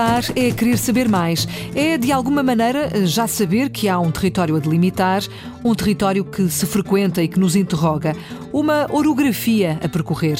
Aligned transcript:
Perguntar 0.00 0.32
é 0.34 0.50
querer 0.50 0.78
saber 0.78 1.08
mais. 1.10 1.46
É, 1.74 1.98
de 1.98 2.10
alguma 2.10 2.42
maneira, 2.42 3.06
já 3.06 3.26
saber 3.26 3.68
que 3.68 3.86
há 3.86 4.00
um 4.00 4.10
território 4.10 4.56
a 4.56 4.58
delimitar, 4.58 5.22
um 5.62 5.74
território 5.74 6.24
que 6.24 6.48
se 6.48 6.64
frequenta 6.64 7.22
e 7.22 7.28
que 7.28 7.38
nos 7.38 7.54
interroga, 7.54 8.16
uma 8.50 8.86
orografia 8.90 9.78
a 9.84 9.88
percorrer. 9.90 10.38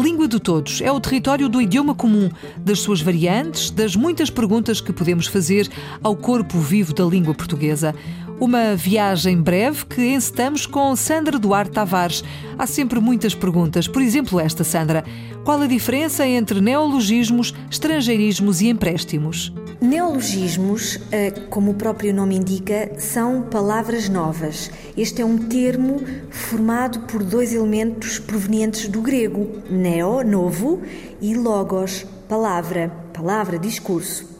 Língua 0.00 0.26
de 0.26 0.40
Todos 0.40 0.80
é 0.80 0.90
o 0.90 0.98
território 0.98 1.46
do 1.46 1.60
idioma 1.60 1.94
comum, 1.94 2.30
das 2.56 2.80
suas 2.80 3.02
variantes, 3.02 3.70
das 3.70 3.94
muitas 3.94 4.30
perguntas 4.30 4.80
que 4.80 4.94
podemos 4.94 5.26
fazer 5.26 5.68
ao 6.02 6.16
corpo 6.16 6.58
vivo 6.58 6.94
da 6.94 7.04
língua 7.04 7.34
portuguesa. 7.34 7.94
Uma 8.42 8.74
viagem 8.74 9.40
breve 9.40 9.86
que 9.86 10.02
encetamos 10.04 10.66
com 10.66 10.96
Sandra 10.96 11.38
Duarte 11.38 11.70
Tavares. 11.70 12.24
Há 12.58 12.66
sempre 12.66 12.98
muitas 12.98 13.36
perguntas. 13.36 13.86
Por 13.86 14.02
exemplo, 14.02 14.40
esta, 14.40 14.64
Sandra. 14.64 15.04
Qual 15.44 15.60
a 15.60 15.66
diferença 15.68 16.26
entre 16.26 16.60
neologismos, 16.60 17.54
estrangeirismos 17.70 18.60
e 18.60 18.66
empréstimos? 18.68 19.52
Neologismos, 19.80 20.98
eh, 21.12 21.30
como 21.50 21.70
o 21.70 21.74
próprio 21.74 22.12
nome 22.12 22.34
indica, 22.34 22.90
são 22.98 23.42
palavras 23.42 24.08
novas. 24.08 24.72
Este 24.96 25.22
é 25.22 25.24
um 25.24 25.38
termo 25.38 26.02
formado 26.28 26.98
por 27.06 27.22
dois 27.22 27.54
elementos 27.54 28.18
provenientes 28.18 28.88
do 28.88 29.02
grego: 29.02 29.62
neo, 29.70 30.24
novo, 30.24 30.82
e 31.20 31.32
logos, 31.36 32.04
palavra, 32.28 32.90
palavra, 33.12 33.56
discurso. 33.56 34.32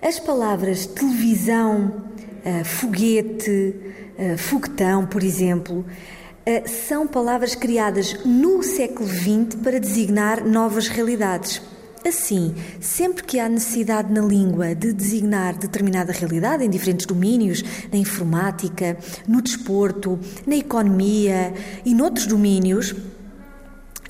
As 0.00 0.18
palavras 0.18 0.86
televisão, 0.86 2.09
uh, 2.44 2.64
foguete, 2.64 3.74
uh, 4.18 4.38
foguetão, 4.38 5.06
por 5.06 5.22
exemplo, 5.22 5.84
uh, 5.84 6.68
são 6.68 7.06
palavras 7.06 7.54
criadas 7.54 8.24
no 8.24 8.62
século 8.62 9.08
XX 9.08 9.56
para 9.62 9.78
designar 9.78 10.44
novas 10.44 10.88
realidades. 10.88 11.62
Assim, 12.06 12.54
sempre 12.80 13.22
que 13.22 13.38
há 13.38 13.46
necessidade 13.46 14.10
na 14.10 14.22
língua 14.22 14.74
de 14.74 14.90
designar 14.90 15.54
determinada 15.58 16.12
realidade 16.12 16.64
em 16.64 16.70
diferentes 16.70 17.04
domínios, 17.04 17.62
na 17.92 17.98
informática, 17.98 18.96
no 19.28 19.42
desporto, 19.42 20.18
na 20.46 20.56
economia 20.56 21.52
e 21.84 21.94
noutros 21.94 22.26
domínios, 22.26 22.94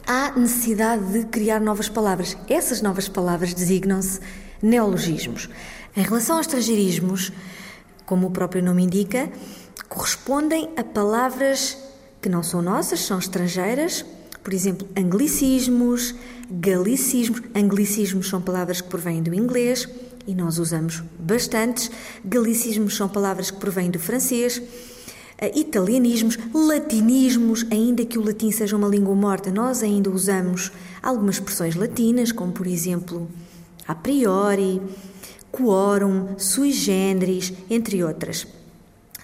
há 0.06 0.38
necessidade 0.38 1.04
de 1.12 1.24
criar 1.26 1.60
novas 1.60 1.88
palavras. 1.88 2.36
Essas 2.48 2.80
novas 2.80 3.08
palavras 3.08 3.52
designam-se 3.52 4.20
neologismos. 4.62 5.48
Em 5.96 6.02
relação 6.02 6.36
aos 6.36 6.46
estrangeirismos, 6.46 7.32
como 8.10 8.26
o 8.26 8.30
próprio 8.32 8.60
nome 8.60 8.82
indica, 8.82 9.30
correspondem 9.88 10.70
a 10.76 10.82
palavras 10.82 11.78
que 12.20 12.28
não 12.28 12.42
são 12.42 12.60
nossas, 12.60 12.98
são 13.02 13.20
estrangeiras. 13.20 14.04
Por 14.42 14.52
exemplo, 14.52 14.88
anglicismos, 14.98 16.16
galicismos. 16.50 17.40
Anglicismos 17.54 18.28
são 18.28 18.42
palavras 18.42 18.80
que 18.80 18.88
provêm 18.88 19.22
do 19.22 19.32
inglês 19.32 19.88
e 20.26 20.34
nós 20.34 20.58
usamos 20.58 21.04
bastantes. 21.20 21.88
Galicismos 22.24 22.96
são 22.96 23.08
palavras 23.08 23.52
que 23.52 23.60
provêm 23.60 23.92
do 23.92 24.00
francês. 24.00 24.60
Eh, 25.38 25.60
italianismos, 25.60 26.36
latinismos, 26.52 27.64
ainda 27.70 28.04
que 28.04 28.18
o 28.18 28.24
latim 28.24 28.50
seja 28.50 28.76
uma 28.76 28.88
língua 28.88 29.14
morta, 29.14 29.52
nós 29.52 29.84
ainda 29.84 30.10
usamos 30.10 30.72
algumas 31.00 31.36
expressões 31.36 31.76
latinas, 31.76 32.32
como 32.32 32.50
por 32.50 32.66
exemplo 32.66 33.28
a 33.86 33.94
priori, 33.94 34.82
quórum, 35.50 36.38
sui 36.38 36.72
generis, 36.72 37.52
entre 37.68 38.02
outras. 38.02 38.46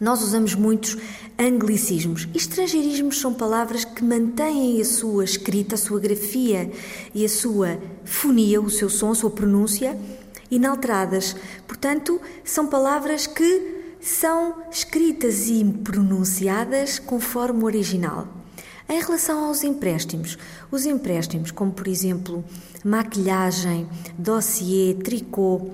Nós 0.00 0.22
usamos 0.22 0.54
muitos 0.54 0.96
anglicismos. 1.38 2.28
Estrangeirismos 2.34 3.18
são 3.18 3.32
palavras 3.32 3.84
que 3.84 4.04
mantêm 4.04 4.80
a 4.80 4.84
sua 4.84 5.24
escrita, 5.24 5.74
a 5.74 5.78
sua 5.78 5.98
grafia 5.98 6.70
e 7.14 7.24
a 7.24 7.28
sua 7.28 7.78
fonia, 8.04 8.60
o 8.60 8.68
seu 8.68 8.90
som, 8.90 9.12
a 9.12 9.14
sua 9.14 9.30
pronúncia, 9.30 9.98
inalteradas. 10.50 11.34
Portanto, 11.66 12.20
são 12.44 12.66
palavras 12.66 13.26
que 13.26 13.76
são 14.00 14.62
escritas 14.70 15.48
e 15.48 15.64
pronunciadas 15.64 16.98
conforme 16.98 17.62
o 17.62 17.66
original. 17.66 18.28
Em 18.88 19.00
relação 19.00 19.46
aos 19.46 19.64
empréstimos, 19.64 20.38
os 20.70 20.86
empréstimos, 20.86 21.50
como 21.50 21.72
por 21.72 21.88
exemplo 21.88 22.44
maquilhagem, 22.84 23.88
dossiê, 24.16 24.94
tricô, 24.94 25.70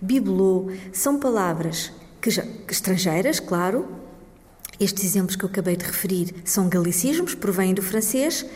bibelô, 0.00 0.70
são 0.92 1.18
palavras 1.18 1.92
que 2.20 2.30
já, 2.30 2.44
estrangeiras, 2.68 3.40
claro. 3.40 3.86
Estes 4.78 5.04
exemplos 5.04 5.34
que 5.34 5.44
eu 5.44 5.48
acabei 5.48 5.76
de 5.76 5.84
referir 5.84 6.34
são 6.44 6.68
galicismos, 6.68 7.34
provêm 7.34 7.74
do 7.74 7.82
francês, 7.82 8.46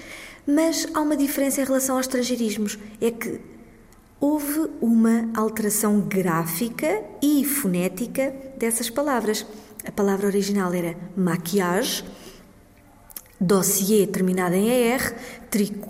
mas 0.46 0.86
há 0.94 1.00
uma 1.00 1.16
diferença 1.16 1.60
em 1.60 1.64
relação 1.64 1.96
aos 1.96 2.06
estrangeirismos: 2.06 2.78
é 3.00 3.10
que 3.10 3.40
houve 4.20 4.70
uma 4.80 5.28
alteração 5.34 6.00
gráfica 6.00 7.02
e 7.20 7.44
fonética 7.44 8.32
dessas 8.56 8.88
palavras. 8.88 9.44
A 9.84 9.90
palavra 9.90 10.28
original 10.28 10.72
era 10.72 10.96
maquillage 11.16 12.04
dossier 13.42 14.06
terminado 14.06 14.54
em 14.54 14.68
ER, 14.68 15.14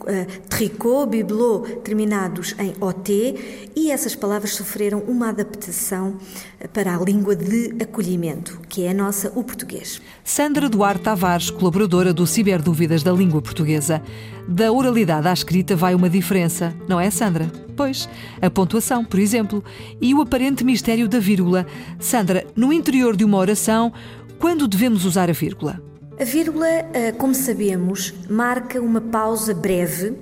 eh, 0.07 0.27
tricot, 0.49 1.09
bibelot 1.09 1.77
terminados 1.85 2.55
em 2.59 2.75
OT 2.81 3.71
e 3.77 3.91
essas 3.91 4.15
palavras 4.15 4.55
sofreram 4.55 5.01
uma 5.01 5.29
adaptação 5.29 6.17
eh, 6.59 6.67
para 6.67 6.97
a 6.97 6.99
língua 6.99 7.37
de 7.37 7.77
acolhimento, 7.81 8.61
que 8.69 8.85
é 8.85 8.91
a 8.91 8.95
nossa, 8.95 9.31
o 9.37 9.45
português. 9.45 10.01
Sandra 10.25 10.69
Duarte 10.69 11.03
Tavares, 11.03 11.51
colaboradora 11.51 12.13
do 12.13 12.27
Ciberdúvidas 12.27 13.03
da 13.03 13.13
Língua 13.13 13.43
Portuguesa. 13.43 14.03
Da 14.49 14.73
oralidade 14.73 15.29
à 15.29 15.33
escrita 15.33 15.77
vai 15.77 15.95
uma 15.95 16.11
diferença, 16.11 16.75
não 16.89 16.99
é, 16.99 17.11
Sandra? 17.11 17.51
Pois, 17.77 18.09
a 18.41 18.51
pontuação, 18.51 19.05
por 19.05 19.21
exemplo, 19.21 19.63
e 20.01 20.15
o 20.15 20.21
aparente 20.21 20.65
mistério 20.65 21.09
da 21.09 21.21
vírgula. 21.21 21.67
Sandra, 22.01 22.45
no 22.57 22.73
interior 22.73 23.17
de 23.17 23.25
uma 23.25 23.39
oração, 23.39 23.93
quando 24.39 24.67
devemos 24.67 25.05
usar 25.05 25.31
a 25.31 25.33
vírgula? 25.33 25.82
A 26.21 26.25
vírgula, 26.25 26.69
eh, 26.69 27.13
como 27.13 27.35
sabemos, 27.35 28.13
marca 28.29 28.81
uma 28.81 29.01
pausa 29.01 29.55
breve 29.55 30.15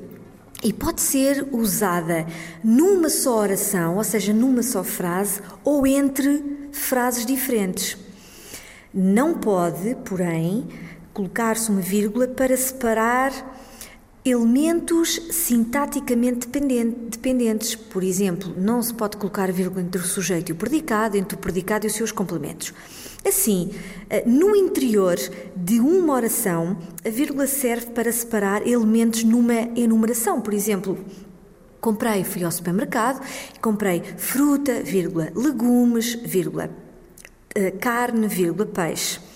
e 0.63 0.73
pode 0.73 1.01
ser 1.01 1.49
usada 1.53 2.27
numa 2.63 3.09
só 3.09 3.39
oração, 3.39 3.97
ou 3.97 4.05
seja, 4.05 4.33
numa 4.33 4.63
só 4.63 4.85
frase, 4.85 5.41
ou 5.65 5.87
entre 5.87 6.69
frases 6.71 7.27
diferentes. 7.27 7.99
Não 8.95 9.35
pode, 9.35 9.97
porém, 10.05 10.69
colocar-se 11.13 11.71
uma 11.71 11.81
vírgula 11.81 12.29
para 12.29 12.57
separar 12.57 13.33
elementos 14.25 15.21
sintaticamente 15.31 16.47
dependentes. 16.49 17.75
Por 17.75 18.03
exemplo, 18.03 18.55
não 18.57 18.83
se 18.83 18.93
pode 18.93 19.17
colocar 19.17 19.51
vírgula 19.51 19.83
entre 19.83 20.01
o 20.01 20.05
sujeito 20.05 20.51
e 20.51 20.53
o 20.53 20.57
predicado, 20.57 21.17
entre 21.17 21.37
o 21.37 21.39
predicado 21.39 21.87
e 21.87 21.89
os 21.89 21.95
seus 21.95 22.13
complementos. 22.13 22.73
Assim, 23.27 23.71
eh, 24.09 24.23
no 24.27 24.55
interior 24.57 25.17
de 25.55 25.79
uma 25.79 26.15
oração, 26.15 26.79
a 27.05 27.09
vírgula 27.11 27.47
serve 27.47 27.87
para 27.87 28.13
separar 28.13 28.67
elementos 28.67 29.25
numa 29.25 29.69
enumeração. 29.77 30.41
Por 30.41 30.55
exemplo, 30.55 30.99
comprei, 31.81 32.25
fui 32.25 32.45
ao 32.45 32.51
supermercado 32.51 33.21
comprei 33.61 34.03
fruta, 34.17 34.83
vírgula, 34.83 35.31
legumes, 35.35 36.15
vírgula, 36.15 36.71
eh, 37.55 37.71
carne, 37.73 38.27
vírgula, 38.27 38.67
peixe. 38.67 39.30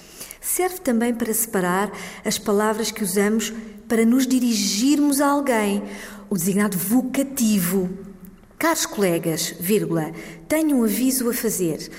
Serve 0.45 0.79
também 0.79 1.15
para 1.15 1.33
separar 1.33 1.91
as 2.23 2.39
palavras 2.39 2.91
que 2.91 3.03
usamos 3.03 3.51
para 3.89 4.05
nos 4.05 4.27
dirigirmos 4.27 5.19
a 5.21 5.29
alguém, 5.29 5.83
o 6.29 6.37
designado 6.37 6.77
vocativo. 6.77 7.89
Caros 8.59 8.85
colegas, 8.85 9.55
vírgula, 9.59 10.13
tenho 10.47 10.77
um 10.77 10.85
aviso 10.85 11.31
a 11.31 11.33
fazer 11.33 11.91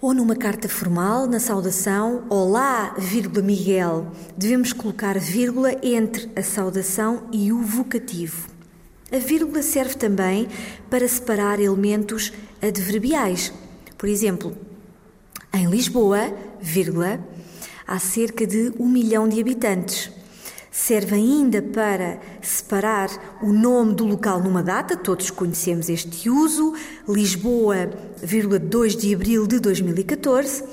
ou 0.00 0.12
numa 0.12 0.36
carta 0.36 0.68
formal, 0.68 1.26
na 1.26 1.40
saudação, 1.40 2.24
Olá, 2.28 2.94
vírgula 2.98 3.42
Miguel, 3.42 4.12
devemos 4.36 4.70
colocar 4.70 5.18
vírgula 5.18 5.74
entre 5.82 6.30
a 6.36 6.42
saudação 6.42 7.26
e 7.32 7.50
o 7.50 7.62
vocativo. 7.62 8.48
A 9.10 9.16
vírgula 9.16 9.62
serve 9.62 9.94
também 9.94 10.46
para 10.90 11.08
separar 11.08 11.58
elementos 11.58 12.32
adverbiais. 12.60 13.50
Por 13.96 14.08
exemplo, 14.08 14.54
em 15.54 15.66
Lisboa, 15.70 16.34
vírgula, 16.60 17.18
há 17.86 17.98
cerca 17.98 18.46
de 18.46 18.72
um 18.78 18.88
milhão 18.88 19.28
de 19.28 19.40
habitantes. 19.40 20.10
Serve 20.70 21.14
ainda 21.14 21.62
para 21.62 22.18
separar 22.42 23.38
o 23.40 23.52
nome 23.52 23.94
do 23.94 24.04
local 24.04 24.42
numa 24.42 24.62
data, 24.62 24.96
todos 24.96 25.30
conhecemos 25.30 25.88
este 25.88 26.28
uso, 26.28 26.74
Lisboa, 27.08 27.88
2 28.60 28.96
de 28.96 29.14
abril 29.14 29.46
de 29.46 29.60
2014, 29.60 30.64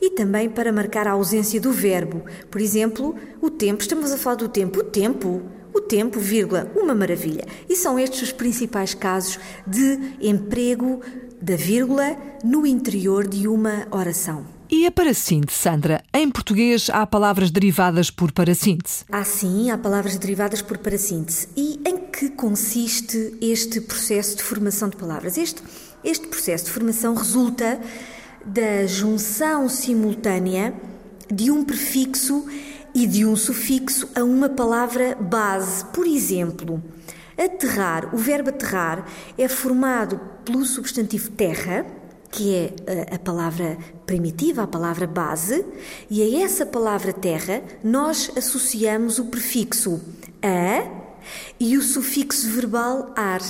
e 0.00 0.10
também 0.10 0.48
para 0.48 0.72
marcar 0.72 1.08
a 1.08 1.12
ausência 1.12 1.60
do 1.60 1.72
verbo. 1.72 2.22
Por 2.48 2.60
exemplo, 2.60 3.16
o 3.40 3.50
tempo, 3.50 3.82
estamos 3.82 4.12
a 4.12 4.16
falar 4.16 4.36
do 4.36 4.48
tempo, 4.48 4.80
o 4.80 4.84
tempo, 4.84 5.42
o 5.74 5.80
tempo, 5.80 6.20
vírgula, 6.20 6.70
uma 6.76 6.94
maravilha. 6.94 7.44
E 7.68 7.74
são 7.74 7.98
estes 7.98 8.22
os 8.22 8.32
principais 8.32 8.94
casos 8.94 9.38
de 9.66 9.98
emprego 10.20 11.00
da 11.42 11.56
vírgula 11.56 12.16
no 12.44 12.64
interior 12.66 13.26
de 13.26 13.48
uma 13.48 13.88
oração. 13.90 14.59
E 14.72 14.86
a 14.86 14.90
parassíntese, 14.92 15.58
Sandra? 15.58 16.00
Em 16.14 16.30
português 16.30 16.88
há 16.90 17.04
palavras 17.04 17.50
derivadas 17.50 18.08
por 18.08 18.30
parassíntese? 18.30 19.04
Há 19.10 19.24
sim, 19.24 19.68
há 19.68 19.76
palavras 19.76 20.16
derivadas 20.16 20.62
por 20.62 20.78
parassíntese. 20.78 21.48
E 21.56 21.80
em 21.84 21.98
que 21.98 22.30
consiste 22.30 23.36
este 23.40 23.80
processo 23.80 24.36
de 24.36 24.44
formação 24.44 24.88
de 24.88 24.96
palavras? 24.96 25.36
Este, 25.36 25.60
este 26.04 26.28
processo 26.28 26.66
de 26.66 26.70
formação 26.70 27.14
resulta 27.14 27.80
da 28.46 28.86
junção 28.86 29.68
simultânea 29.68 30.72
de 31.28 31.50
um 31.50 31.64
prefixo 31.64 32.46
e 32.94 33.08
de 33.08 33.26
um 33.26 33.34
sufixo 33.34 34.08
a 34.14 34.22
uma 34.22 34.48
palavra 34.48 35.16
base. 35.16 35.84
Por 35.86 36.06
exemplo, 36.06 36.80
aterrar, 37.36 38.14
o 38.14 38.16
verbo 38.16 38.50
aterrar 38.50 39.04
é 39.36 39.48
formado 39.48 40.20
pelo 40.44 40.64
substantivo 40.64 41.28
terra, 41.32 41.84
que 42.30 42.54
é 42.54 42.74
eh, 42.86 43.06
a 43.14 43.18
palavra 43.18 43.76
primitiva, 44.06 44.62
a 44.62 44.66
palavra 44.66 45.06
base, 45.06 45.64
e 46.08 46.22
a 46.22 46.44
essa 46.44 46.64
palavra 46.64 47.12
terra 47.12 47.62
nós 47.82 48.30
associamos 48.36 49.18
o 49.18 49.26
prefixo 49.26 50.00
a 50.42 51.00
e 51.58 51.76
o 51.76 51.82
sufixo 51.82 52.48
verbal 52.50 53.12
ar. 53.16 53.40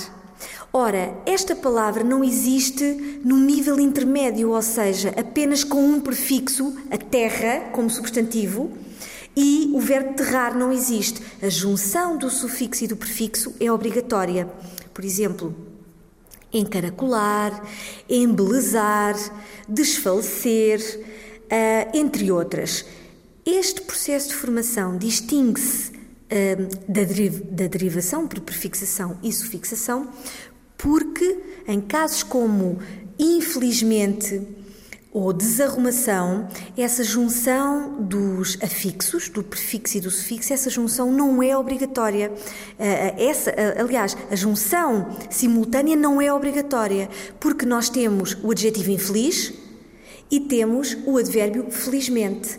Ora, 0.73 1.17
esta 1.25 1.55
palavra 1.55 2.03
não 2.03 2.23
existe 2.23 3.19
no 3.23 3.37
nível 3.37 3.79
intermédio, 3.79 4.51
ou 4.51 4.61
seja, 4.61 5.13
apenas 5.17 5.63
com 5.63 5.83
um 5.83 5.99
prefixo, 5.99 6.77
a 6.89 6.97
terra, 6.97 7.69
como 7.71 7.89
substantivo, 7.89 8.71
e 9.35 9.69
o 9.73 9.79
verbo 9.79 10.13
terrar 10.13 10.57
não 10.57 10.71
existe. 10.71 11.21
A 11.41 11.49
junção 11.49 12.17
do 12.17 12.29
sufixo 12.29 12.83
e 12.83 12.87
do 12.87 12.95
prefixo 12.95 13.53
é 13.59 13.71
obrigatória. 13.71 14.49
Por 14.93 15.03
exemplo, 15.03 15.55
encaracolar, 16.53 17.63
embelezar, 18.09 19.15
desfalecer, 19.67 20.79
uh, 21.45 21.97
entre 21.97 22.31
outras. 22.31 22.85
Este 23.45 23.81
processo 23.81 24.29
de 24.29 24.35
formação 24.35 24.97
distingue-se 24.97 25.91
uh, 25.91 26.91
da, 26.91 27.03
deriv 27.03 27.41
da 27.41 27.67
derivação 27.67 28.27
por 28.27 28.39
prefixação 28.41 29.17
e 29.23 29.31
sufixação 29.31 30.09
porque 30.77 31.37
em 31.67 31.79
casos 31.79 32.23
como 32.23 32.79
infelizmente 33.19 34.41
ou 35.13 35.33
desarrumação, 35.33 36.47
essa 36.77 37.03
junção 37.03 38.01
dos 38.01 38.57
afixos, 38.63 39.27
do 39.27 39.43
prefixo 39.43 39.97
e 39.97 40.01
do 40.01 40.09
sufixo, 40.09 40.53
essa 40.53 40.69
junção 40.69 41.11
não 41.11 41.43
é 41.43 41.55
obrigatória. 41.57 42.31
Eh, 42.79 43.13
eh, 43.17 43.25
essa, 43.25 43.49
eh, 43.49 43.81
aliás, 43.81 44.15
a 44.29 44.35
junção 44.35 45.17
simultânea 45.29 45.97
não 45.97 46.21
é 46.21 46.33
obrigatória, 46.33 47.09
porque 47.41 47.65
nós 47.65 47.89
temos 47.89 48.37
o 48.41 48.51
adjetivo 48.51 48.91
infeliz 48.91 49.53
e 50.29 50.39
temos 50.39 50.97
o 51.05 51.17
advérbio 51.17 51.69
felizmente. 51.69 52.57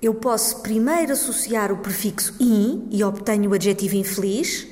Eu 0.00 0.14
posso 0.14 0.62
primeiro 0.62 1.12
associar 1.12 1.70
o 1.70 1.78
prefixo 1.78 2.34
in 2.40 2.88
e 2.90 3.04
obtenho 3.04 3.50
o 3.50 3.54
adjetivo 3.54 3.96
infeliz 3.96 4.66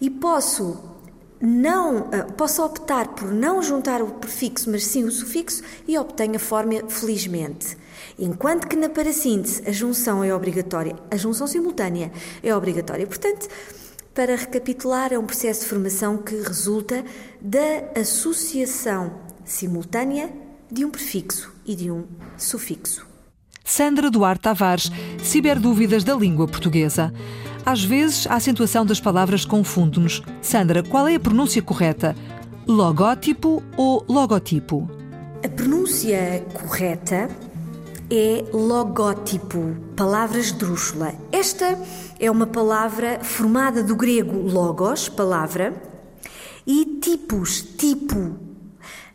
e 0.00 0.08
posso 0.08 0.97
não 1.40 2.02
uh, 2.02 2.32
posso 2.36 2.64
optar 2.64 3.08
por 3.08 3.30
não 3.30 3.62
juntar 3.62 4.02
o 4.02 4.08
prefixo, 4.08 4.70
mas 4.70 4.84
sim 4.84 5.04
o 5.04 5.10
sufixo 5.10 5.62
e 5.86 5.96
obtenho 5.96 6.36
a 6.36 6.38
forma 6.38 6.88
felizmente. 6.88 7.76
Enquanto 8.18 8.66
que 8.66 8.76
na 8.76 8.88
parassíntese 8.88 9.62
a 9.66 9.72
junção 9.72 10.24
é 10.24 10.34
obrigatória, 10.34 10.96
a 11.10 11.16
junção 11.16 11.46
simultânea 11.46 12.10
é 12.42 12.54
obrigatória. 12.54 13.06
Portanto, 13.06 13.48
para 14.14 14.34
recapitular, 14.34 15.12
é 15.12 15.18
um 15.18 15.26
processo 15.26 15.60
de 15.60 15.66
formação 15.66 16.16
que 16.18 16.34
resulta 16.34 17.04
da 17.40 18.00
associação 18.00 19.12
simultânea 19.44 20.32
de 20.70 20.84
um 20.84 20.90
prefixo 20.90 21.52
e 21.64 21.76
de 21.76 21.90
um 21.90 22.04
sufixo. 22.36 23.06
Sandra 23.64 24.10
Duarte 24.10 24.42
Tavares, 24.42 24.90
Ciberdúvidas 25.22 26.02
da 26.02 26.14
Língua 26.14 26.48
Portuguesa. 26.48 27.12
Às 27.64 27.84
vezes, 27.84 28.26
a 28.26 28.34
acentuação 28.34 28.84
das 28.84 29.00
palavras 29.00 29.44
confunde-nos. 29.44 30.22
Sandra, 30.40 30.82
qual 30.82 31.06
é 31.06 31.14
a 31.16 31.20
pronúncia 31.20 31.62
correta? 31.62 32.16
Logótipo 32.66 33.62
ou 33.76 34.04
logotipo? 34.08 34.88
A 35.44 35.48
pronúncia 35.48 36.44
correta 36.52 37.28
é 38.10 38.44
logótipo, 38.52 39.76
palavra 39.94 40.38
esdrúxula. 40.38 41.14
Esta 41.30 41.78
é 42.18 42.30
uma 42.30 42.46
palavra 42.46 43.20
formada 43.22 43.82
do 43.82 43.94
grego 43.94 44.38
logos, 44.38 45.08
palavra, 45.08 45.74
e 46.66 46.98
tipos, 47.00 47.60
tipo, 47.60 48.36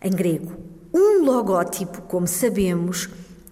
em 0.01 0.11
grego. 0.11 0.53
Um 0.93 1.25
logótipo, 1.25 2.03
como 2.03 2.27
sabemos, 2.27 3.09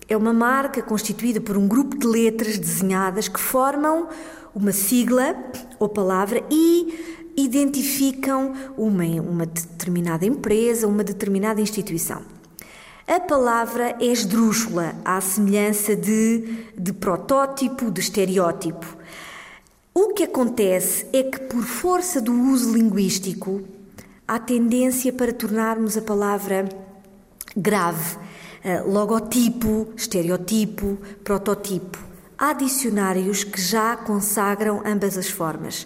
é 0.08 0.16
uma 0.16 0.34
marca 0.34 0.82
constituída 0.82 1.42
por 1.42 1.58
um 1.58 1.68
grupo 1.68 1.98
de 1.98 2.06
letras 2.06 2.58
desenhadas 2.58 3.28
que 3.28 3.40
formam 3.40 4.10
uma 4.54 4.72
sigla 4.72 5.36
ou 5.80 5.90
palavra 5.90 6.44
e 6.50 7.22
identificam 7.36 8.54
uma, 8.78 9.04
uma 9.04 9.46
determinada 9.46 10.26
empresa, 10.26 10.88
uma 10.88 11.04
determinada 11.04 11.62
instituição. 11.62 12.22
A 13.08 13.20
palavra 13.20 13.96
é 14.00 14.06
esdrúxula, 14.06 14.96
à 15.04 15.20
semelhança 15.20 15.96
de, 15.96 16.66
de 16.78 16.94
protótipo, 16.94 17.92
de 17.92 18.00
estereótipo. 18.00 18.86
O 19.94 20.14
que 20.14 20.24
acontece 20.24 21.06
é 21.12 21.24
que, 21.24 21.40
por 21.42 21.64
força 21.64 22.22
do 22.22 22.32
uso 22.32 22.74
linguístico, 22.74 23.62
há 24.26 24.40
tendência 24.40 25.12
para 25.12 25.34
tornarmos 25.34 25.98
a 25.98 26.02
palavra 26.02 26.70
grave. 27.56 28.16
Uh, 28.64 28.90
logotipo, 28.90 29.88
estereotipo, 29.98 30.98
prototipo. 31.24 32.11
Há 32.44 32.54
dicionários 32.54 33.44
que 33.44 33.62
já 33.62 33.96
consagram 33.96 34.82
ambas 34.84 35.16
as 35.16 35.30
formas. 35.30 35.86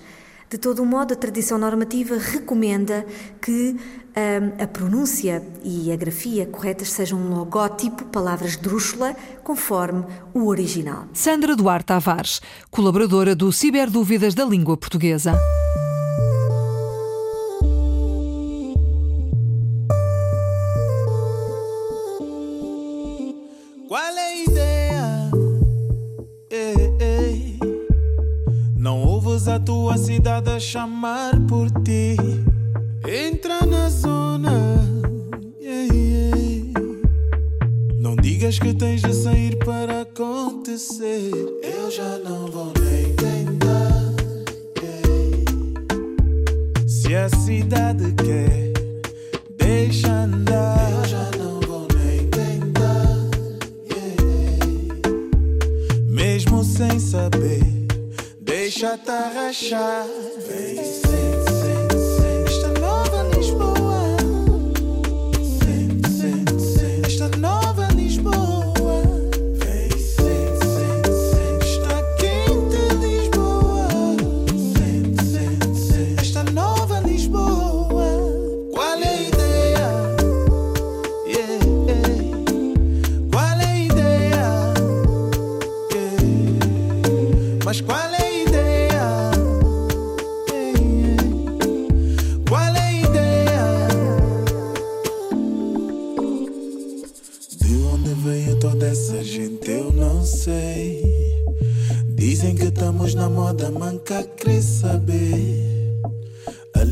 De 0.50 0.58
todo 0.58 0.86
modo, 0.86 1.14
a 1.14 1.18
tradição 1.18 1.58
normativa 1.58 2.16
recomenda 2.18 3.06
que 3.42 3.76
hum, 3.76 4.64
a 4.64 4.66
pronúncia 4.66 5.46
e 5.66 5.92
a 5.92 5.98
grafia 5.98 6.46
corretas 6.46 6.94
sejam 6.94 7.20
um 7.20 7.36
logótipo, 7.36 8.06
palavras 8.06 8.56
drúxula, 8.56 9.18
conforme 9.44 10.06
o 10.34 10.48
original. 10.48 11.10
Sandra 11.12 11.58
Duarte 11.58 11.88
Tavares, 11.88 12.42
colaboradora 12.72 13.36
do 13.36 13.52
Ciberdúvidas 13.52 14.34
da 14.34 14.46
Língua 14.46 14.78
Portuguesa. 14.78 15.38
Chamar 30.76 31.40
por 31.48 31.72
ti. 31.86 32.18
Entra 33.08 33.66
na 33.66 33.90
zona. 33.90 34.52
Yeah, 35.58 35.94
yeah. 35.94 36.36
Não 37.98 38.18
digas 38.18 38.60
que 38.60 38.74
tens 38.74 39.02
de 39.02 39.14
sair 39.14 39.58
para 39.60 40.02
acontecer. 40.02 41.32
Eu 41.64 41.90
já 41.90 42.18
não 42.18 42.48
vou 42.48 42.74
nem 42.78 43.16
tentar. 43.16 44.16
Yeah. 44.84 45.00
Se 46.86 47.16
a 47.16 47.30
cidade 47.30 48.12
quer, 48.16 48.65
tá 59.54 61.05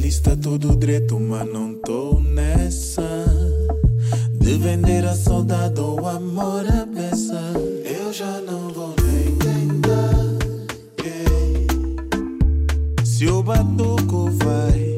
lista 0.03 0.35
todo 0.35 0.75
direito, 0.75 1.17
mas 1.17 1.47
não 1.47 1.75
tô 1.75 2.19
nessa. 2.19 3.25
De 4.33 4.57
vender 4.57 5.05
a 5.05 5.15
saudade 5.15 5.79
ou 5.79 6.05
amor 6.05 6.65
a 6.67 6.85
beça. 6.85 7.39
Eu 7.85 8.11
já 8.11 8.41
não 8.41 8.67
vou 8.67 8.93
nem 9.01 9.33
tentar. 9.37 10.13
yeah. 11.01 11.29
Se 13.05 13.27
o 13.29 13.41
batuco 13.41 14.29
vai, 14.43 14.93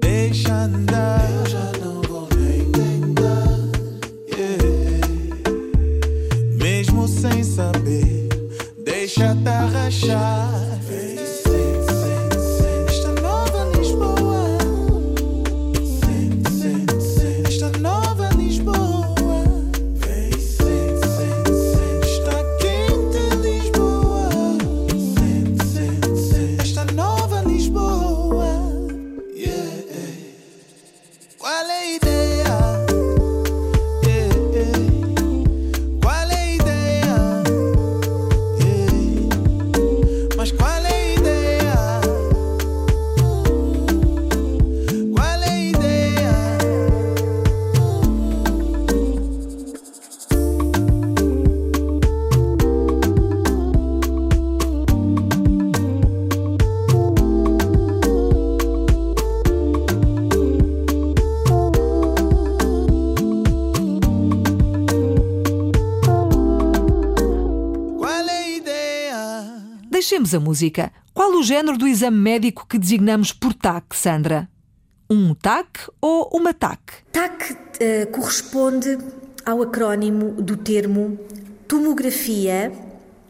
deixa 0.00 0.54
andar. 0.54 1.28
Eu 1.28 1.46
já 1.50 1.72
não 1.84 2.00
vou 2.02 2.28
nem 2.36 2.70
tentar. 2.70 3.58
yeah. 4.38 5.08
Mesmo 6.54 7.08
sem 7.08 7.42
saber, 7.42 8.28
deixa-te 8.84 9.48
arrachar. 9.48 10.31
Música. 70.38 70.92
Qual 71.14 71.32
o 71.32 71.42
género 71.42 71.76
do 71.76 71.86
exame 71.86 72.16
médico 72.16 72.66
que 72.66 72.78
designamos 72.78 73.32
por 73.32 73.54
TAC, 73.54 73.94
Sandra? 73.96 74.48
Um 75.10 75.34
TAC 75.34 75.90
ou 76.00 76.30
uma 76.32 76.54
TAC? 76.54 76.80
TAC 77.12 77.56
eh, 77.80 78.06
corresponde 78.06 78.98
ao 79.44 79.62
acrónimo 79.62 80.40
do 80.40 80.56
termo 80.56 81.18
Tomografia 81.68 82.72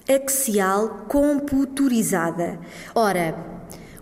Axial 0.09 1.06
Computurizada. 1.09 2.59
Ora, 2.94 3.35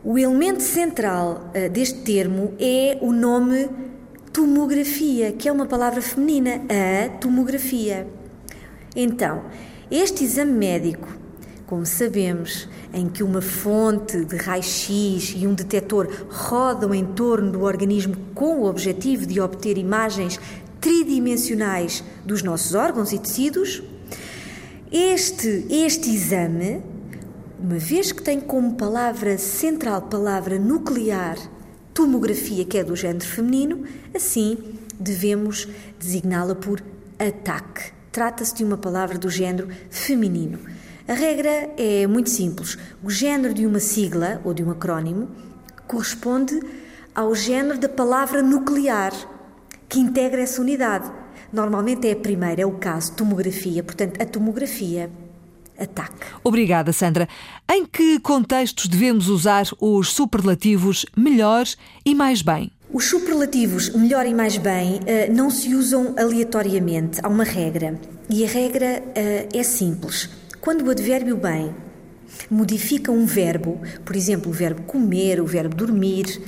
o 0.02 0.18
elemento 0.18 0.62
central 0.62 1.50
eh, 1.52 1.68
deste 1.68 2.00
termo 2.00 2.54
é 2.58 2.98
o 3.00 3.12
nome 3.12 3.68
tomografia, 4.32 5.32
que 5.32 5.48
é 5.48 5.52
uma 5.52 5.66
palavra 5.66 6.00
feminina, 6.00 6.62
a 6.68 7.08
tomografia. 7.18 8.06
Então, 8.94 9.44
este 9.90 10.24
exame 10.24 10.52
médico, 10.52 11.08
como 11.70 11.86
sabemos, 11.86 12.68
em 12.92 13.08
que 13.08 13.22
uma 13.22 13.40
fonte 13.40 14.24
de 14.24 14.34
raio-x 14.34 15.36
e 15.36 15.46
um 15.46 15.54
detector 15.54 16.08
rodam 16.28 16.92
em 16.92 17.04
torno 17.04 17.52
do 17.52 17.62
organismo 17.62 18.16
com 18.34 18.62
o 18.62 18.64
objetivo 18.68 19.24
de 19.24 19.40
obter 19.40 19.78
imagens 19.78 20.40
tridimensionais 20.80 22.02
dos 22.24 22.42
nossos 22.42 22.74
órgãos 22.74 23.12
e 23.12 23.20
tecidos, 23.20 23.84
este, 24.90 25.64
este 25.70 26.10
exame, 26.10 26.82
uma 27.56 27.78
vez 27.78 28.10
que 28.10 28.20
tem 28.20 28.40
como 28.40 28.74
palavra 28.74 29.38
central 29.38 30.02
palavra 30.02 30.58
nuclear 30.58 31.38
tomografia, 31.94 32.64
que 32.64 32.78
é 32.78 32.82
do 32.82 32.96
género 32.96 33.24
feminino, 33.24 33.84
assim 34.12 34.58
devemos 34.98 35.68
designá-la 36.00 36.56
por 36.56 36.82
ataque. 37.16 37.92
Trata-se 38.10 38.56
de 38.56 38.64
uma 38.64 38.76
palavra 38.76 39.16
do 39.16 39.30
género 39.30 39.68
feminino. 39.88 40.58
A 41.08 41.14
regra 41.14 41.70
é 41.76 42.06
muito 42.06 42.30
simples. 42.30 42.78
O 43.02 43.10
género 43.10 43.54
de 43.54 43.66
uma 43.66 43.80
sigla 43.80 44.40
ou 44.44 44.54
de 44.54 44.62
um 44.62 44.70
acrónimo 44.70 45.28
corresponde 45.86 46.60
ao 47.14 47.34
género 47.34 47.78
da 47.78 47.88
palavra 47.88 48.42
nuclear 48.42 49.12
que 49.88 49.98
integra 49.98 50.40
essa 50.40 50.60
unidade. 50.60 51.10
Normalmente 51.52 52.06
é 52.06 52.12
a 52.12 52.16
primeira, 52.16 52.62
é 52.62 52.66
o 52.66 52.72
caso, 52.72 53.12
tomografia. 53.12 53.82
Portanto, 53.82 54.22
a 54.22 54.24
tomografia, 54.24 55.10
ataque. 55.76 56.14
Obrigada, 56.44 56.92
Sandra. 56.92 57.28
Em 57.68 57.84
que 57.84 58.20
contextos 58.20 58.86
devemos 58.86 59.28
usar 59.28 59.66
os 59.80 60.12
superlativos 60.12 61.04
melhor 61.16 61.66
e 62.04 62.14
mais 62.14 62.40
bem? 62.42 62.70
Os 62.92 63.06
superlativos 63.06 63.90
melhor 63.90 64.26
e 64.26 64.34
mais 64.34 64.56
bem 64.56 65.00
eh, 65.06 65.28
não 65.28 65.48
se 65.48 65.74
usam 65.74 66.14
aleatoriamente, 66.18 67.20
há 67.22 67.28
uma 67.28 67.44
regra. 67.44 67.98
E 68.28 68.44
a 68.44 68.48
regra 68.48 69.02
eh, 69.14 69.48
é 69.52 69.62
simples. 69.62 70.28
Quando 70.60 70.84
o 70.86 70.90
advérbio 70.90 71.36
bem 71.36 71.74
modifica 72.50 73.10
um 73.10 73.24
verbo, 73.24 73.80
por 74.04 74.14
exemplo, 74.14 74.50
o 74.50 74.54
verbo 74.54 74.82
comer, 74.82 75.40
o 75.40 75.46
verbo 75.46 75.74
dormir. 75.74 76.40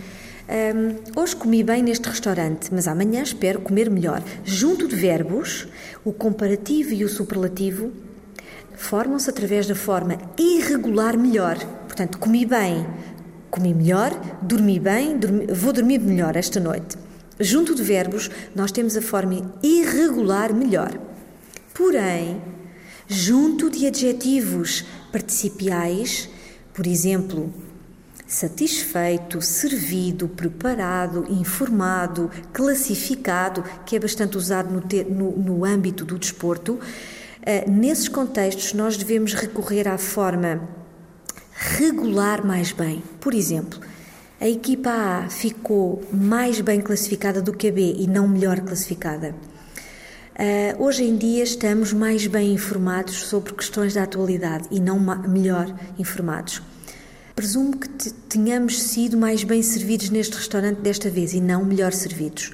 Hum, 0.49 0.97
hoje 1.17 1.35
comi 1.35 1.63
bem 1.63 1.83
neste 1.83 2.09
restaurante, 2.09 2.69
mas 2.73 2.87
amanhã 2.87 3.23
espero 3.23 3.61
comer 3.61 3.89
melhor. 3.91 4.23
Junto 4.45 4.87
de 4.87 4.95
verbos, 4.97 5.67
o 6.05 6.13
comparativo 6.13 6.93
e 6.93 7.05
o 7.05 7.09
superlativo 7.09 7.91
formam-se 8.77 9.31
através 9.31 9.67
da 9.67 9.75
forma 9.75 10.19
irregular 10.39 11.17
melhor. 11.17 11.57
Portanto, 11.87 12.19
comi 12.19 12.45
bem, 12.45 12.87
comi 13.51 13.73
melhor, 13.73 14.11
dormi 14.43 14.79
bem, 14.79 15.17
dormi- 15.17 15.47
vou 15.47 15.73
dormir 15.73 16.01
melhor 16.01 16.37
esta 16.37 16.61
noite. 16.61 16.99
Junto 17.41 17.75
de 17.75 17.83
verbos, 17.83 18.31
nós 18.55 18.71
temos 18.71 18.95
a 18.95 19.01
forma 19.01 19.55
irregular 19.63 20.53
melhor. 20.53 20.93
Porém, 21.73 22.41
junto 23.13 23.69
de 23.69 23.87
adjetivos 23.87 24.85
participiais, 25.13 26.29
por 26.73 26.87
exemplo, 26.87 27.53
satisfeito, 28.27 29.43
servido, 29.43 30.27
preparado, 30.29 31.27
informado, 31.29 32.31
classificado, 32.53 33.63
que 33.85 33.95
é 33.95 34.01
bastante 34.01 34.39
usado 34.39 34.73
no, 34.73 34.81
te- 34.81 35.05
no- 35.05 35.37
no 35.37 35.65
âmbito 35.65 36.05
do 36.07 36.19
desporto, 36.19 36.81
eh, 37.43 37.69
nesses 37.69 38.09
contextos 38.09 38.73
nós 38.73 38.97
devemos 38.97 39.35
recorrer 39.35 39.87
à 39.87 39.99
forma 39.99 40.67
regular 41.55 42.45
mais 42.47 42.73
bem. 42.73 43.03
Por 43.21 43.35
exemplo, 43.35 43.79
a 44.41 44.49
equipa 44.49 44.91
A 44.91 45.29
ficou 45.29 46.03
mais 46.11 46.61
bem 46.63 46.81
classificada 46.81 47.43
do 47.43 47.53
que 47.53 47.69
a 47.69 47.73
B 47.73 47.97
e 47.99 48.07
não 48.07 48.27
melhor 48.27 48.61
classificada. 48.61 49.35
Ah, 50.39 50.75
hoje 50.79 51.05
em 51.05 51.17
dia 51.17 51.43
estamos 51.45 51.93
mais 51.93 52.27
bem 52.27 52.53
informados 52.55 53.15
sobre 53.25 53.53
questões 53.53 53.95
da 53.95 54.03
atualidade 54.03 54.67
e 54.71 54.81
não 54.81 54.99
melhor 55.29 55.73
informados. 55.99 56.63
Presumo 57.35 57.77
que 57.77 57.89
te- 57.89 58.13
tenhamos 58.29 58.81
sido 58.83 59.17
mais 59.17 59.45
bem 59.45 59.63
servidos 59.63 60.11
neste 60.11 60.37
restaurante 60.37 60.79
desta 60.81 61.09
vez 61.11 61.33
e 61.33 61.41
não 61.41 61.65
melhor 61.65 61.93
servidos. 61.93 62.53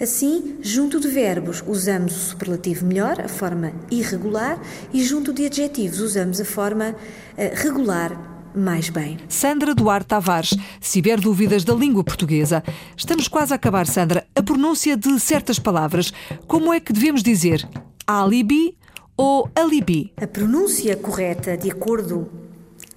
Assim, 0.00 0.56
junto 0.60 0.98
de 0.98 1.08
verbos 1.08 1.62
usamos 1.66 2.16
o 2.16 2.20
superlativo 2.30 2.84
melhor, 2.84 3.20
a 3.20 3.28
forma 3.28 3.72
irregular, 3.90 4.60
e 4.92 5.02
junto 5.04 5.32
de 5.32 5.46
adjetivos 5.46 6.00
usamos 6.00 6.40
a 6.40 6.44
forma 6.44 6.94
ah, 7.38 7.50
regular, 7.54 8.33
mais 8.54 8.88
bem. 8.88 9.18
Sandra 9.28 9.74
Duarte 9.74 10.08
Tavares, 10.08 10.56
se 10.80 10.92
tiver 10.92 11.20
dúvidas 11.20 11.64
da 11.64 11.74
língua 11.74 12.04
portuguesa. 12.04 12.62
Estamos 12.96 13.28
quase 13.28 13.52
a 13.52 13.56
acabar, 13.56 13.86
Sandra. 13.86 14.26
A 14.34 14.42
pronúncia 14.42 14.96
de 14.96 15.18
certas 15.18 15.58
palavras. 15.58 16.12
Como 16.46 16.72
é 16.72 16.80
que 16.80 16.92
devemos 16.92 17.22
dizer? 17.22 17.68
Alibi 18.06 18.76
ou 19.16 19.48
alibi? 19.54 20.12
A 20.16 20.26
pronúncia 20.26 20.96
correta, 20.96 21.56
de 21.56 21.70
acordo 21.70 22.30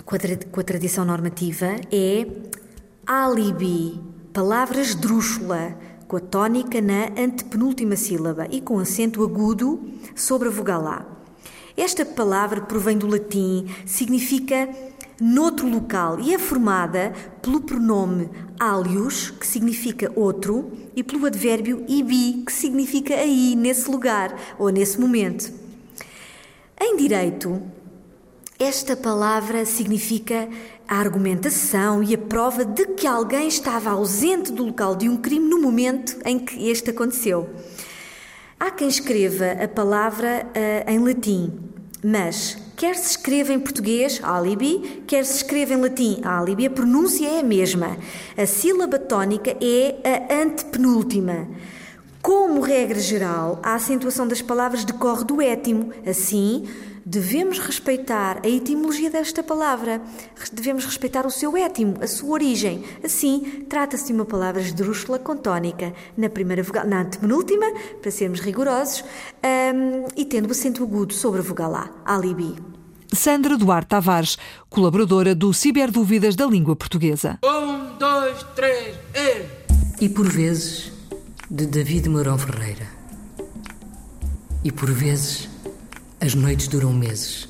com 0.06 0.16
a, 0.16 0.20
com 0.52 0.60
a 0.60 0.64
tradição 0.64 1.06
normativa, 1.06 1.76
é 1.92 2.28
alibi, 3.06 4.00
palavra 4.34 4.82
esdrúxula, 4.82 5.78
com 6.08 6.18
a 6.18 6.20
tónica 6.20 6.82
na 6.82 7.08
antepenúltima 7.22 7.96
sílaba 7.96 8.48
e 8.50 8.62
com 8.62 8.80
acento 8.80 9.24
agudo 9.24 9.80
sobre 10.16 10.48
a 10.48 10.52
vogal 10.52 10.88
A. 10.88 11.06
Esta 11.76 12.06
palavra 12.06 12.62
provém 12.62 12.98
do 12.98 13.06
latim, 13.06 13.68
significa 13.86 14.68
noutro 15.20 15.68
local 15.68 16.20
e 16.20 16.34
é 16.34 16.40
formada 16.40 17.14
pelo 17.42 17.62
pronome 17.62 18.30
alius, 18.60 19.32
que 19.32 19.46
significa 19.46 20.12
outro, 20.16 20.72
e 20.96 21.04
pelo 21.04 21.26
advérbio 21.26 21.84
ibi, 21.88 22.44
que 22.46 22.52
significa 22.52 23.16
aí, 23.16 23.56
nesse 23.56 23.90
lugar 23.90 24.36
ou 24.58 24.70
nesse 24.70 25.00
momento. 25.00 25.52
Em 26.80 26.96
direito, 26.96 27.62
esta 28.60 28.96
palavra 28.96 29.66
significa 29.66 30.50
a 30.88 30.98
argumentação 30.98 32.02
e 32.02 32.16
a 32.16 32.18
prova 32.18 32.64
de 32.66 32.86
que 32.88 33.06
alguém 33.06 33.48
estava 33.48 33.92
ausente 33.92 34.52
do 34.52 34.66
local 34.66 34.96
de 34.96 35.10
um 35.10 35.18
crime 35.18 35.48
no 35.48 35.62
momento 35.62 36.18
em 36.26 36.40
que 36.40 36.70
este 36.70 36.90
aconteceu. 36.90 37.50
Há 38.60 38.72
quem 38.72 38.88
escreva 38.88 39.52
a 39.64 39.68
palavra 39.68 40.48
uh, 40.48 40.92
em 40.92 40.98
latim, 40.98 41.54
mas 42.04 42.58
quer 42.78 42.96
se 42.96 43.10
escreva 43.10 43.52
em 43.52 43.60
português, 43.60 44.22
alibi, 44.22 45.04
quer 45.08 45.26
se 45.26 45.38
escreva 45.38 45.74
em 45.74 45.82
latim, 45.82 46.22
alibi, 46.24 46.68
a 46.68 46.70
pronúncia 46.70 47.28
é 47.28 47.40
a 47.40 47.44
mesma. 47.44 47.98
A 48.38 48.46
sílaba 48.46 49.00
tónica 49.00 49.58
é 49.60 50.30
a 50.30 50.44
antepenúltima. 50.44 51.48
Como 52.22 52.62
regra 52.62 53.00
geral, 53.00 53.60
a 53.64 53.74
acentuação 53.74 54.28
das 54.28 54.44
palavras 54.44 54.86
decorre 54.86 55.26
do 55.26 55.42
étimo. 55.42 55.92
Assim, 56.06 56.68
devemos 57.08 57.58
respeitar 57.58 58.42
a 58.44 58.50
etimologia 58.50 59.10
desta 59.10 59.42
palavra, 59.42 60.02
devemos 60.52 60.84
respeitar 60.84 61.26
o 61.26 61.32
seu 61.32 61.56
étimo, 61.56 61.96
a 62.02 62.08
sua 62.08 62.32
origem. 62.32 62.84
Assim, 63.02 63.66
trata-se 63.70 64.08
de 64.08 64.14
uma 64.14 64.26
palavra 64.26 64.62
esdrúxula 64.62 65.18
com 65.18 65.38
tónica 65.38 65.94
na 66.18 66.30
primeira 66.30 66.62
vogal, 66.62 66.86
na 66.86 67.04
antepenúltima, 67.04 67.66
para 68.02 68.12
sermos 68.12 68.42
rigorosos, 68.42 69.06
um, 69.42 70.06
e 70.18 70.26
tendo 70.26 70.50
o 70.50 70.52
acento 70.52 70.84
agudo 70.84 71.14
sobre 71.14 71.40
a 71.40 71.44
vogal 71.44 71.74
A, 71.76 71.90
alibi. 72.06 72.56
Sandra 73.14 73.56
Duarte 73.56 73.88
Tavares, 73.88 74.38
colaboradora 74.70 75.34
do 75.34 75.54
Ciberdúvidas 75.54 76.36
da 76.36 76.46
Língua 76.46 76.76
Portuguesa. 76.76 77.40
Um, 77.42 77.98
dois, 77.98 78.44
três, 78.54 78.98
e... 79.16 80.04
E 80.04 80.10
por 80.10 80.28
vezes, 80.28 80.92
de 81.50 81.66
David 81.66 82.10
Mourão 82.10 82.38
Ferreira. 82.38 82.86
E 84.62 84.72
por 84.72 84.92
vezes 84.92 85.48
as 86.20 86.34
noites 86.34 86.68
duram 86.68 86.92
meses, 86.92 87.48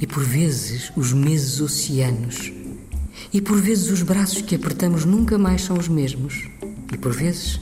e 0.00 0.06
por 0.06 0.22
vezes 0.22 0.90
os 0.96 1.12
meses 1.12 1.60
oceanos, 1.60 2.50
e 3.30 3.40
por 3.40 3.60
vezes 3.60 3.90
os 3.90 4.00
braços 4.00 4.40
que 4.40 4.54
apertamos 4.54 5.04
nunca 5.04 5.36
mais 5.36 5.62
são 5.62 5.76
os 5.76 5.88
mesmos, 5.88 6.48
e 6.90 6.96
por 6.96 7.12
vezes 7.12 7.60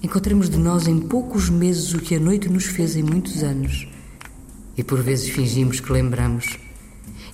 encontramos 0.00 0.48
de 0.48 0.58
nós 0.58 0.86
em 0.86 1.00
poucos 1.00 1.50
meses 1.50 1.92
o 1.92 1.98
que 1.98 2.14
a 2.14 2.20
noite 2.20 2.48
nos 2.48 2.66
fez 2.66 2.94
em 2.94 3.02
muitos 3.02 3.42
anos, 3.42 3.88
e 4.76 4.84
por 4.84 5.02
vezes 5.02 5.30
fingimos 5.30 5.80
que 5.80 5.92
lembramos, 5.92 6.56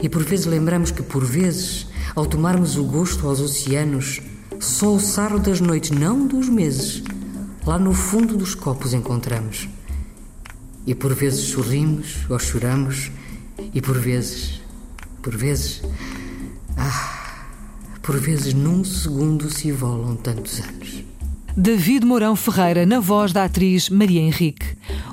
e 0.00 0.08
por 0.08 0.24
vezes 0.24 0.46
lembramos 0.46 0.90
que 0.90 1.02
por 1.02 1.22
vezes, 1.22 1.88
ao 2.14 2.24
tomarmos 2.24 2.78
o 2.78 2.84
gosto 2.84 3.28
aos 3.28 3.38
oceanos, 3.38 4.22
só 4.58 4.94
o 4.94 5.00
sarro 5.00 5.38
das 5.38 5.60
noites, 5.60 5.90
não 5.90 6.26
dos 6.26 6.48
meses, 6.48 7.02
lá 7.66 7.78
no 7.78 7.92
fundo 7.92 8.34
dos 8.34 8.54
copos 8.54 8.94
encontramos. 8.94 9.68
E 10.86 10.94
por 10.94 11.14
vezes 11.14 11.40
sorrimos 11.50 12.26
ou 12.28 12.38
choramos, 12.38 13.10
e 13.74 13.80
por 13.80 13.98
vezes, 13.98 14.60
por 15.22 15.36
vezes, 15.36 15.82
ah, 16.76 17.46
por 18.02 18.18
vezes 18.18 18.54
num 18.54 18.82
segundo 18.82 19.50
se 19.50 19.70
volam 19.70 20.16
tantos 20.16 20.60
anos. 20.60 21.04
David 21.56 22.06
Mourão 22.06 22.36
Ferreira, 22.36 22.86
na 22.86 23.00
voz 23.00 23.32
da 23.32 23.44
atriz 23.44 23.90
Maria 23.90 24.20
Henrique. 24.20 24.64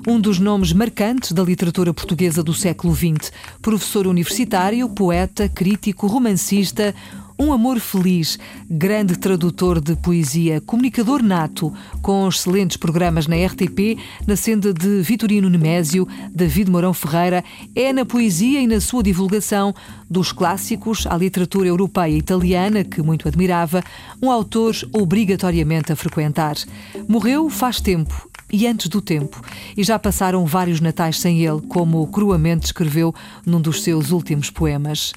Um 0.08 0.20
dos 0.20 0.40
nomes 0.40 0.72
marcantes 0.72 1.32
da 1.32 1.44
literatura 1.44 1.94
portuguesa 1.94 2.44
do 2.44 2.54
século 2.54 2.96
XX. 2.96 3.32
Professor 3.62 4.08
universitário, 4.08 4.88
poeta, 4.88 5.50
crítico, 5.50 6.08
romancista, 6.08 6.96
um 7.40 7.54
amor 7.54 7.80
feliz, 7.80 8.40
grande 8.70 9.18
tradutor 9.18 9.80
de 9.80 9.96
poesia, 9.96 10.60
comunicador 10.62 11.22
nato, 11.22 11.74
com 12.02 12.28
excelentes 12.28 12.78
programas 12.78 13.28
na 13.28 13.36
RTP, 13.36 13.98
na 14.26 14.36
senda 14.36 14.74
de 14.74 15.02
Vitorino 15.02 15.50
Nemésio, 15.50 16.08
David 16.34 16.72
Mourão 16.72 16.94
Ferreira, 16.94 17.44
é 17.76 17.94
na 17.94 18.06
poesia 18.06 18.60
e 18.60 18.68
na 18.68 18.82
sua 18.82 19.04
divulgação 19.04 19.74
dos 20.10 20.32
clássicos 20.32 21.06
à 21.06 21.16
literatura 21.16 21.68
europeia 21.68 22.12
e 22.12 22.18
italiana, 22.18 22.84
que 22.84 23.02
muito 23.02 23.28
admirava, 23.28 23.84
um 24.22 24.32
autor 24.32 24.76
obrigatoriamente 24.92 25.92
a 25.92 25.96
frequentar. 25.96 26.56
Morreu 27.08 27.50
faz 27.50 27.80
tempo 27.80 28.30
e 28.52 28.66
antes 28.66 28.88
do 28.88 29.02
tempo, 29.02 29.42
e 29.76 29.84
já 29.84 30.00
passaram 30.00 30.46
vários 30.46 30.80
natais 30.80 31.20
sem 31.20 31.46
ele, 31.46 31.62
como 31.68 32.08
cruamente 32.08 32.68
escreveu 32.68 33.14
num 33.46 33.60
dos 33.60 33.84
seus 33.84 34.12
últimos 34.12 34.50
poemas. 34.50 35.14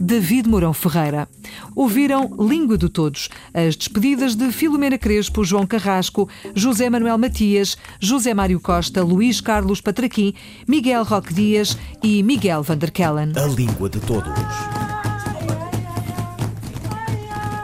David 0.00 0.48
Mourão 0.48 0.72
Ferreira. 0.72 1.28
Ouviram 1.76 2.28
Língua 2.38 2.76
de 2.76 2.88
Todos, 2.88 3.28
as 3.54 3.76
despedidas 3.76 4.34
de 4.34 4.50
Filomena 4.50 4.98
Crespo, 4.98 5.44
João 5.44 5.66
Carrasco, 5.66 6.28
José 6.54 6.90
Manuel 6.90 7.18
Matias, 7.18 7.76
José 8.00 8.34
Mário 8.34 8.60
Costa, 8.60 9.02
Luís 9.02 9.40
Carlos 9.40 9.80
Patraquim, 9.80 10.34
Miguel 10.66 11.04
Roque 11.04 11.32
Dias 11.32 11.78
e 12.02 12.22
Miguel 12.22 12.62
Vanderkellen. 12.62 13.32
A 13.36 13.46
Língua 13.46 13.88
de 13.88 14.00
Todos. 14.00 14.32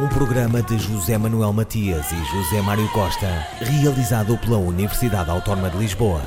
Um 0.01 0.07
programa 0.07 0.63
de 0.63 0.79
José 0.79 1.19
Manuel 1.19 1.53
Matias 1.53 2.07
e 2.13 2.25
José 2.31 2.63
Mário 2.63 2.89
Costa, 2.93 3.47
realizado 3.61 4.39
pela 4.39 4.59
Universidade 4.59 5.29
Autónoma 5.29 5.71
de 5.71 5.79
Lisboa. 5.79 6.23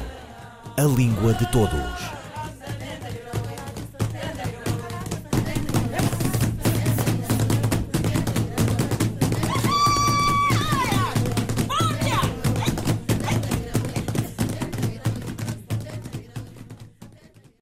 A 0.76 0.84
Língua 0.84 1.34
de 1.34 1.50
Todos. 1.54 2.21